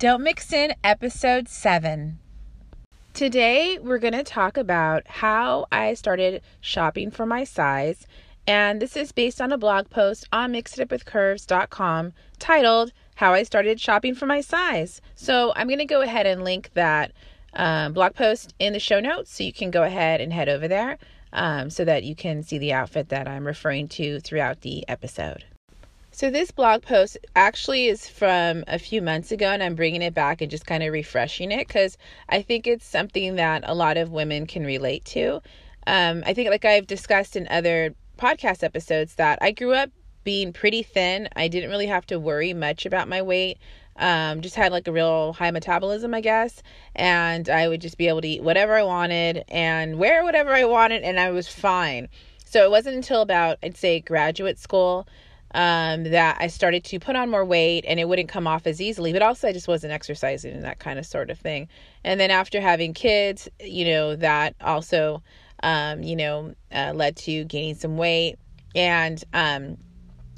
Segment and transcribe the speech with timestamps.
[0.00, 2.18] Don't Mix In, episode 7.
[3.12, 8.06] Today, we're going to talk about how I started shopping for my size,
[8.46, 14.14] and this is based on a blog post on mixitupwithcurves.com titled How I Started Shopping
[14.14, 15.02] for My Size.
[15.16, 17.12] So, I'm going to go ahead and link that
[17.52, 20.66] uh, blog post in the show notes so you can go ahead and head over
[20.66, 20.96] there
[21.34, 25.44] um, so that you can see the outfit that I'm referring to throughout the episode.
[26.20, 30.12] So, this blog post actually is from a few months ago, and I'm bringing it
[30.12, 31.96] back and just kind of refreshing it because
[32.28, 35.40] I think it's something that a lot of women can relate to.
[35.86, 40.52] Um, I think, like I've discussed in other podcast episodes, that I grew up being
[40.52, 41.26] pretty thin.
[41.36, 43.56] I didn't really have to worry much about my weight.
[43.96, 46.62] Um, just had like a real high metabolism, I guess.
[46.94, 50.66] And I would just be able to eat whatever I wanted and wear whatever I
[50.66, 52.10] wanted, and I was fine.
[52.44, 55.08] So, it wasn't until about, I'd say, graduate school
[55.52, 58.80] um, that I started to put on more weight and it wouldn't come off as
[58.80, 61.68] easily, but also I just wasn't exercising and that kind of sort of thing.
[62.04, 65.22] And then after having kids, you know, that also,
[65.62, 68.36] um, you know, uh, led to gaining some weight.
[68.74, 69.76] And um,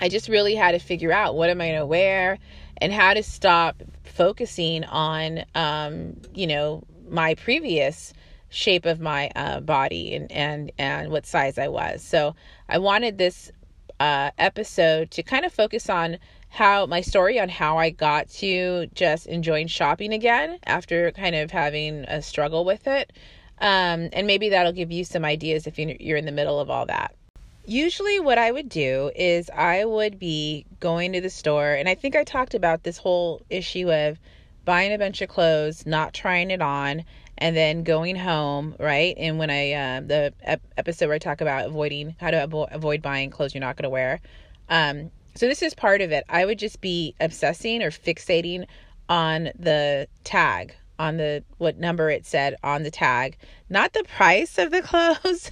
[0.00, 2.38] I just really had to figure out what am I going to wear
[2.78, 8.14] and how to stop focusing on, um, you know, my previous
[8.48, 12.02] shape of my uh, body and, and, and what size I was.
[12.02, 12.34] So
[12.68, 13.52] I wanted this
[14.04, 16.18] uh, episode to kind of focus on
[16.50, 21.50] how my story on how I got to just enjoying shopping again after kind of
[21.50, 23.14] having a struggle with it.
[23.60, 26.84] Um, and maybe that'll give you some ideas if you're in the middle of all
[26.86, 27.14] that.
[27.64, 31.94] Usually, what I would do is I would be going to the store, and I
[31.94, 34.18] think I talked about this whole issue of
[34.66, 37.04] buying a bunch of clothes, not trying it on,
[37.38, 39.14] and then going home, right?
[39.18, 42.72] And when I uh, the ep- episode where I talk about avoiding how to avo-
[42.72, 44.20] avoid buying clothes you're not going to wear.
[44.68, 46.24] Um, so this is part of it.
[46.28, 48.66] I would just be obsessing or fixating
[49.08, 53.36] on the tag, on the what number it said on the tag,
[53.68, 54.82] not the price of the
[55.22, 55.50] clothes,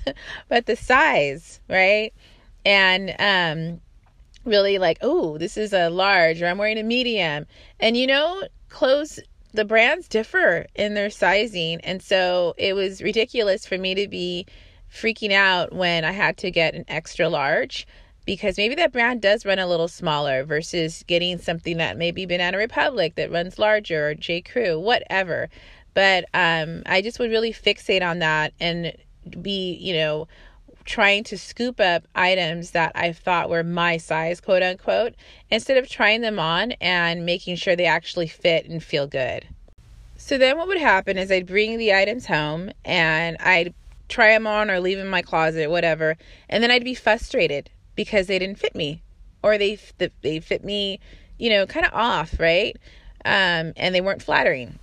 [0.49, 2.13] but the size, right?
[2.65, 3.81] And um,
[4.45, 7.47] really like, oh, this is a large, or I'm wearing a medium,
[7.81, 9.19] and you know, clothes
[9.53, 11.81] the brands differ in their sizing.
[11.83, 14.47] And so it was ridiculous for me to be
[14.93, 17.87] freaking out when I had to get an extra large
[18.25, 22.57] because maybe that brand does run a little smaller versus getting something that maybe Banana
[22.57, 24.41] Republic that runs larger or J.
[24.41, 25.49] Crew, whatever.
[25.95, 28.93] But um, I just would really fixate on that and
[29.41, 30.29] be, you know,
[30.85, 35.15] trying to scoop up items that I thought were my size, quote unquote,
[35.51, 39.47] instead of trying them on and making sure they actually fit and feel good.
[40.17, 43.75] So then what would happen is I'd bring the items home and I'd
[44.09, 46.17] try them on or leave them in my closet, whatever,
[46.49, 49.03] and then I'd be frustrated because they didn't fit me
[49.43, 49.79] or they
[50.21, 51.01] they fit me,
[51.39, 52.77] you know, kind of off, right?
[53.25, 54.79] Um, and they weren't flattering.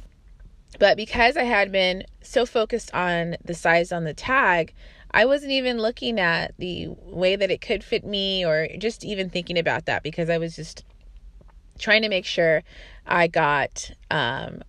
[0.78, 4.74] But because I had been so focused on the size on the tag,
[5.12, 9.30] I wasn't even looking at the way that it could fit me or just even
[9.30, 10.84] thinking about that because I was just
[11.80, 12.62] trying to make sure
[13.08, 14.62] I got, um,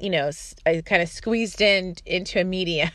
[0.00, 0.30] you know,
[0.66, 2.90] I kind of squeezed in into a medium,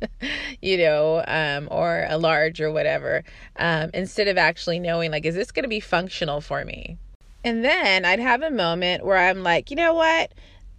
[0.62, 3.24] you know, um, or a large or whatever,
[3.56, 6.96] um, instead of actually knowing, like, is this going to be functional for me?
[7.42, 10.32] And then I'd have a moment where I'm like, you know what?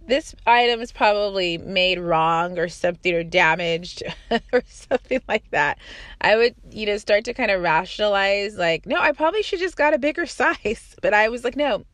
[0.08, 4.02] This item is probably made wrong or something or damaged
[4.52, 5.78] or something like that.
[6.20, 9.76] I would, you know, start to kind of rationalize like, no, I probably should just
[9.76, 10.96] got a bigger size.
[11.02, 11.84] But I was like, no,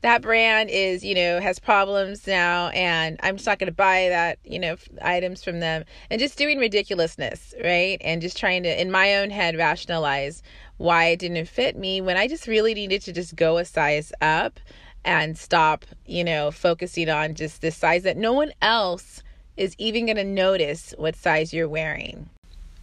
[0.00, 4.08] that brand is, you know, has problems now and I'm just not going to buy
[4.08, 7.98] that, you know, items from them and just doing ridiculousness, right?
[8.00, 10.42] And just trying to in my own head rationalize
[10.78, 14.12] why it didn't fit me when I just really needed to just go a size
[14.22, 14.58] up
[15.04, 19.22] and stop, you know, focusing on just the size that no one else
[19.56, 22.28] is even going to notice what size you're wearing.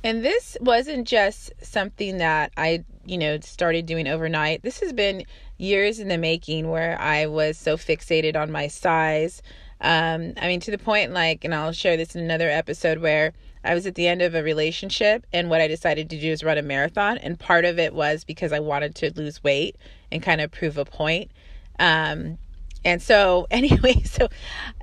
[0.03, 4.61] And this wasn't just something that I, you know, started doing overnight.
[4.61, 5.23] This has been
[5.57, 9.41] years in the making where I was so fixated on my size.
[9.81, 13.33] Um, I mean, to the point, like, and I'll share this in another episode where
[13.63, 16.43] I was at the end of a relationship, and what I decided to do is
[16.43, 17.17] run a marathon.
[17.17, 19.75] And part of it was because I wanted to lose weight
[20.11, 21.31] and kind of prove a point.
[21.79, 22.37] Um,
[22.83, 24.29] and so, anyway, so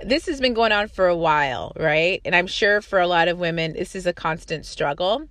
[0.03, 2.21] this has been going on for a while, right?
[2.25, 5.27] And I'm sure for a lot of women, this is a constant struggle.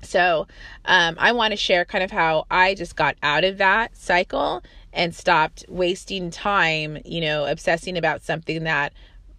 [0.00, 0.46] So,
[0.84, 4.62] um, I want to share kind of how I just got out of that cycle
[4.92, 8.92] and stopped wasting time, you know, obsessing about something that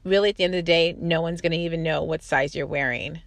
[0.03, 2.55] really at the end of the day, no one's going to even know what size
[2.55, 3.21] you're wearing.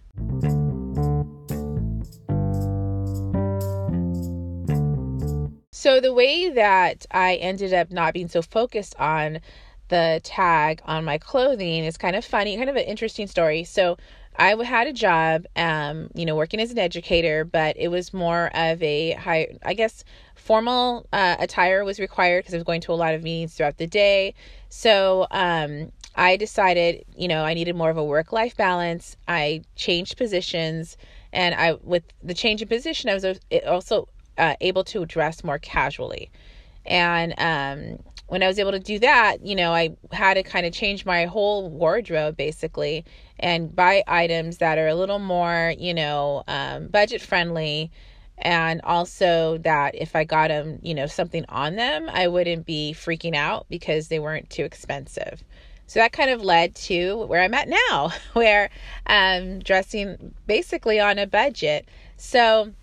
[5.83, 9.41] So, the way that I ended up not being so focused on
[9.89, 13.65] the tag on my clothing is kind of funny, kind of an interesting story.
[13.65, 13.97] So,
[14.37, 18.49] I had a job, um, you know, working as an educator, but it was more
[18.55, 22.93] of a high, I guess, formal uh, attire was required because I was going to
[22.93, 24.35] a lot of meetings throughout the day.
[24.69, 29.17] So, um, I decided, you know, I needed more of a work life balance.
[29.27, 30.95] I changed positions,
[31.33, 33.25] and I, with the change in position, I was
[33.67, 34.07] also
[34.37, 36.31] uh, able to dress more casually.
[36.85, 40.65] And um, when I was able to do that, you know, I had to kind
[40.65, 43.05] of change my whole wardrobe basically
[43.39, 47.91] and buy items that are a little more, you know, um, budget friendly.
[48.39, 52.93] And also that if I got them, you know, something on them, I wouldn't be
[52.97, 55.43] freaking out because they weren't too expensive.
[55.85, 58.69] So that kind of led to where I'm at now, where
[59.05, 61.87] I'm dressing basically on a budget.
[62.17, 62.73] So,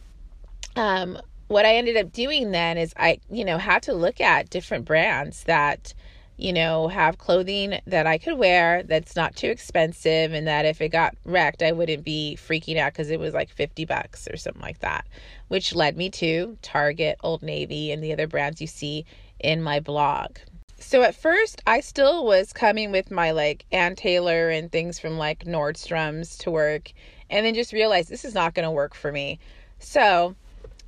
[0.77, 1.19] um,
[1.51, 4.85] what I ended up doing then is I, you know, had to look at different
[4.85, 5.93] brands that,
[6.37, 10.81] you know, have clothing that I could wear that's not too expensive and that if
[10.81, 14.37] it got wrecked, I wouldn't be freaking out because it was like 50 bucks or
[14.37, 15.09] something like that,
[15.49, 19.05] which led me to Target, Old Navy, and the other brands you see
[19.41, 20.37] in my blog.
[20.79, 25.19] So at first, I still was coming with my like Ann Taylor and things from
[25.19, 26.93] like Nordstrom's to work,
[27.29, 29.41] and then just realized this is not going to work for me.
[29.81, 30.37] So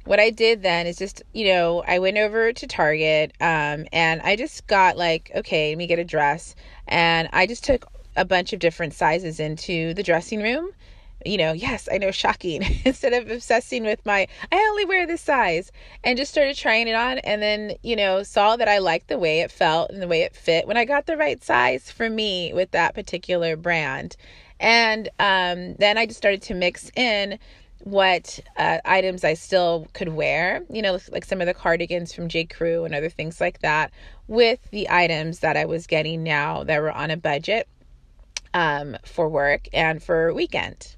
[0.04, 4.20] what I did then is just, you know, I went over to Target um, and
[4.22, 6.54] I just got like, okay, let me get a dress.
[6.88, 10.70] And I just took a bunch of different sizes into the dressing room.
[11.24, 12.62] You know, yes, I know, shocking.
[12.84, 15.70] Instead of obsessing with my, I only wear this size,
[16.02, 19.18] and just started trying it on, and then, you know, saw that I liked the
[19.18, 22.10] way it felt and the way it fit when I got the right size for
[22.10, 24.16] me with that particular brand.
[24.58, 27.38] And um, then I just started to mix in
[27.84, 32.28] what uh, items I still could wear, you know, like some of the cardigans from
[32.28, 32.44] J.
[32.44, 33.90] Crew and other things like that,
[34.28, 37.68] with the items that I was getting now that were on a budget
[38.54, 40.96] um, for work and for weekend.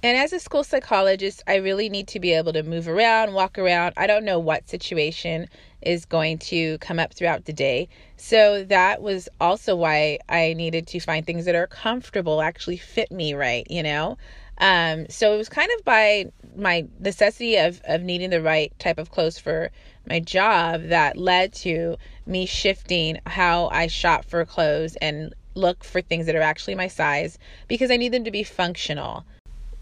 [0.00, 3.58] And as a school psychologist, I really need to be able to move around, walk
[3.58, 3.94] around.
[3.96, 5.48] I don't know what situation
[5.82, 7.88] is going to come up throughout the day.
[8.16, 13.10] So that was also why I needed to find things that are comfortable, actually fit
[13.10, 14.18] me right, you know?
[14.58, 16.26] Um, so it was kind of by
[16.56, 19.70] my necessity of, of needing the right type of clothes for
[20.08, 21.96] my job that led to
[22.26, 26.88] me shifting how I shop for clothes and look for things that are actually my
[26.88, 27.38] size
[27.68, 29.24] because I need them to be functional.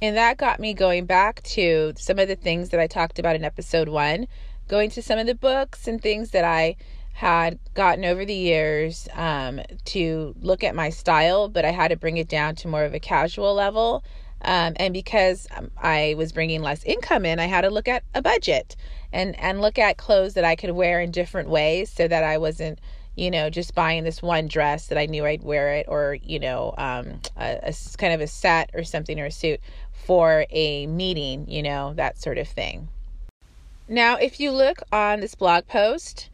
[0.02, 3.36] And that got me going back to some of the things that I talked about
[3.36, 4.26] in episode one,
[4.68, 6.76] going to some of the books and things that I
[7.14, 11.96] had gotten over the years um, to look at my style, but I had to
[11.96, 14.04] bring it down to more of a casual level
[14.46, 18.04] um, and because um, I was bringing less income in, I had to look at
[18.14, 18.76] a budget
[19.12, 22.38] and and look at clothes that I could wear in different ways, so that I
[22.38, 22.78] wasn't,
[23.16, 26.38] you know, just buying this one dress that I knew I'd wear it, or you
[26.38, 29.60] know, um, a, a kind of a set or something or a suit
[29.92, 32.88] for a meeting, you know, that sort of thing.
[33.88, 36.30] Now, if you look on this blog post,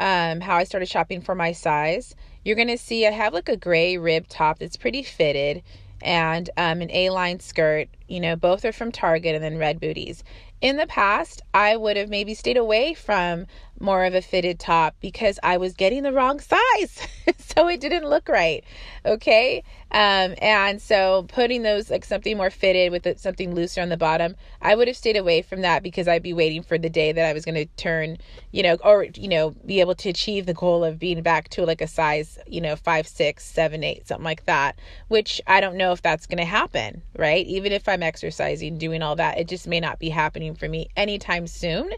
[0.00, 3.56] um, how I started shopping for my size, you're gonna see I have like a
[3.56, 5.62] gray rib top that's pretty fitted
[6.02, 7.88] and um, an A line skirt.
[8.08, 10.22] You know, both are from Target and then red booties.
[10.60, 13.46] In the past, I would have maybe stayed away from
[13.80, 17.06] more of a fitted top because I was getting the wrong size.
[17.38, 18.62] so it didn't look right.
[19.04, 19.64] Okay.
[19.90, 24.36] Um, and so putting those like something more fitted with something looser on the bottom,
[24.62, 27.28] I would have stayed away from that because I'd be waiting for the day that
[27.28, 28.18] I was going to turn,
[28.52, 31.66] you know, or, you know, be able to achieve the goal of being back to
[31.66, 34.78] like a size, you know, five, six, seven, eight, something like that,
[35.08, 37.44] which I don't know if that's going to happen, right?
[37.46, 40.88] Even if I'm exercising, doing all that, it just may not be happening for me
[40.96, 41.90] anytime soon.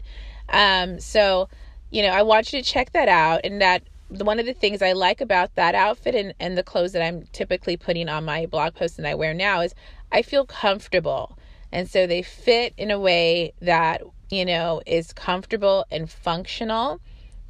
[0.49, 1.49] Um, so,
[1.89, 4.81] you know, I want you to check that out and that one of the things
[4.81, 8.45] I like about that outfit and, and the clothes that I'm typically putting on my
[8.45, 9.73] blog post and I wear now is
[10.11, 11.37] I feel comfortable.
[11.71, 17.01] And so they fit in a way that, you know, is comfortable and functional.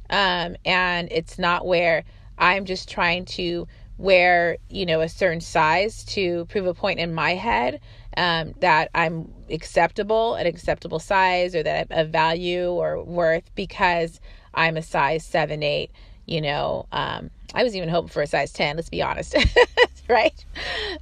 [0.08, 2.04] Um, and it's not where
[2.38, 7.14] I'm just trying to wear, you know, a certain size to prove a point in
[7.14, 7.80] my head
[8.16, 14.20] um, that I'm acceptable, an acceptable size, or that I'm of value or worth because
[14.54, 15.90] I'm a size seven, eight
[16.26, 19.34] you know, um, I was even hoping for a size 10, let's be honest.
[20.08, 20.44] right?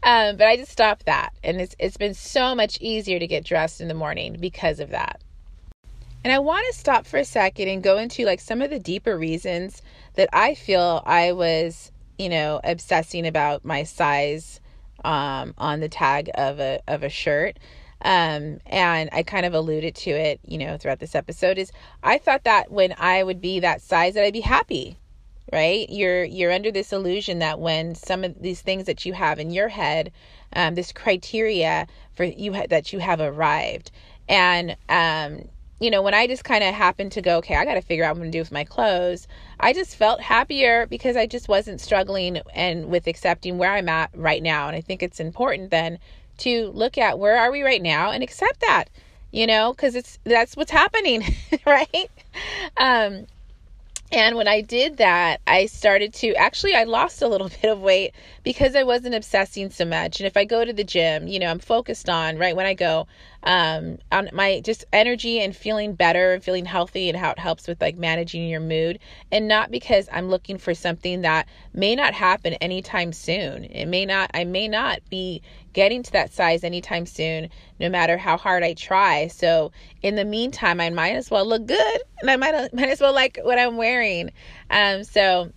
[0.03, 1.33] Um, but I just stopped that.
[1.43, 4.91] And it's, it's been so much easier to get dressed in the morning because of
[4.91, 5.21] that.
[6.23, 8.79] And I want to stop for a second and go into like some of the
[8.79, 9.83] deeper reasons
[10.15, 14.61] that I feel I was, you know, obsessing about my size
[15.05, 17.59] um, on the tag of a of a shirt.
[18.03, 22.19] Um, and I kind of alluded to it, you know, throughout this episode is I
[22.19, 24.99] thought that when I would be that size that I'd be happy,
[25.53, 25.89] right?
[25.89, 29.51] You're you're under this illusion that when some of these things that you have in
[29.51, 30.13] your head,
[30.55, 33.91] um, this criteria for you ha- that you have arrived,
[34.29, 35.49] and um,
[35.81, 38.05] you know, when I just kind of happened to go, okay, I got to figure
[38.05, 39.27] out what I'm going to do with my clothes,
[39.61, 44.11] I just felt happier because I just wasn't struggling and with accepting where I'm at
[44.15, 44.69] right now.
[44.69, 45.99] And I think it's important then
[46.39, 48.85] to look at where are we right now and accept that,
[49.31, 51.23] you know, because it's that's what's happening,
[51.67, 52.11] right?
[52.77, 53.27] Um,
[54.13, 57.81] and when I did that, I started to actually, I lost a little bit of
[57.81, 60.21] weight because I wasn't obsessing so much.
[60.21, 62.75] And if I go to the gym, you know, I'm focused on right when I
[62.75, 63.07] go,
[63.43, 67.67] um, on my just energy and feeling better and feeling healthy and how it helps
[67.67, 68.99] with like managing your mood.
[69.33, 73.65] And not because I'm looking for something that may not happen anytime soon.
[73.65, 75.43] It may not, I may not be
[75.75, 79.27] getting to that size anytime soon, no matter how hard I try.
[79.27, 83.01] So in the meantime, I might as well look good and I might, might as
[83.01, 84.31] well like what I'm wearing.
[84.71, 85.53] Um, so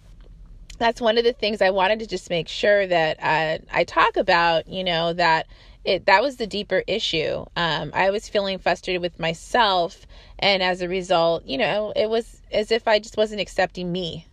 [0.77, 4.17] that's one of the things I wanted to just make sure that uh, I talk
[4.17, 5.47] about, you know, that
[5.83, 7.45] it that was the deeper issue.
[7.55, 10.05] Um, I was feeling frustrated with myself,
[10.37, 14.27] and as a result, you know, it was as if I just wasn't accepting me.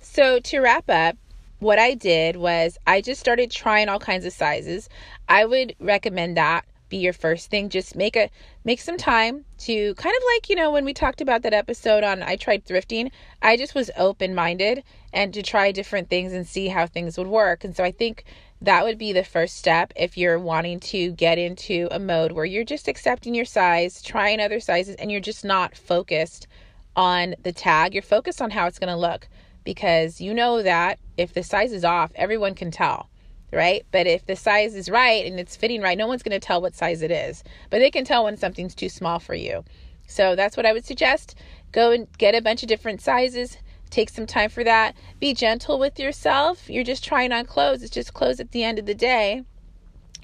[0.00, 1.16] So to wrap up,
[1.60, 4.88] what I did was I just started trying all kinds of sizes.
[5.28, 8.28] I would recommend that be your first thing just make a
[8.64, 12.02] make some time to kind of like you know when we talked about that episode
[12.02, 16.48] on i tried thrifting i just was open minded and to try different things and
[16.48, 18.24] see how things would work and so i think
[18.62, 22.44] that would be the first step if you're wanting to get into a mode where
[22.44, 26.46] you're just accepting your size, trying other sizes, and you're just not focused
[26.94, 27.94] on the tag.
[27.94, 29.28] You're focused on how it's going to look
[29.64, 33.08] because you know that if the size is off, everyone can tell,
[33.52, 33.84] right?
[33.90, 36.60] But if the size is right and it's fitting right, no one's going to tell
[36.60, 39.64] what size it is, but they can tell when something's too small for you.
[40.06, 41.36] So that's what I would suggest.
[41.72, 43.58] Go and get a bunch of different sizes
[43.90, 44.94] Take some time for that.
[45.18, 46.70] Be gentle with yourself.
[46.70, 47.82] You're just trying on clothes.
[47.82, 49.42] It's just clothes at the end of the day,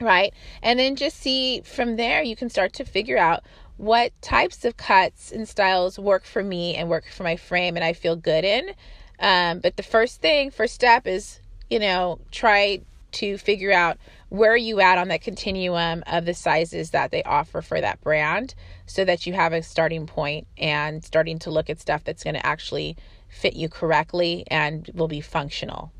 [0.00, 0.32] right?
[0.62, 3.42] And then just see from there, you can start to figure out
[3.76, 7.84] what types of cuts and styles work for me and work for my frame and
[7.84, 8.70] I feel good in.
[9.18, 12.80] Um, but the first thing, first step is, you know, try
[13.12, 17.22] to figure out where are you at on that continuum of the sizes that they
[17.22, 18.54] offer for that brand
[18.84, 22.34] so that you have a starting point and starting to look at stuff that's going
[22.34, 22.96] to actually
[23.28, 25.92] fit you correctly and will be functional.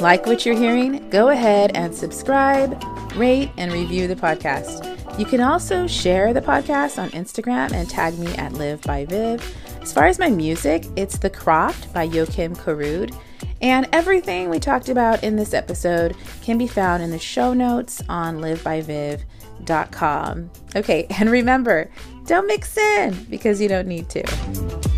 [0.00, 1.08] Like what you're hearing?
[1.10, 2.82] Go ahead and subscribe,
[3.14, 4.92] rate, and review the podcast.
[5.18, 9.40] You can also share the podcast on Instagram and tag me at Liv by Viv.
[9.86, 13.16] As far as my music, it's The Croft by Joakim Karud.
[13.62, 18.02] And everything we talked about in this episode can be found in the show notes
[18.08, 20.50] on livbyviv.com.
[20.74, 21.88] Okay, and remember,
[22.24, 24.95] don't mix in because you don't need to.